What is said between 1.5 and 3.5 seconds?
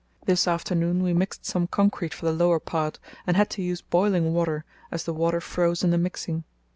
concrete for the lower part, and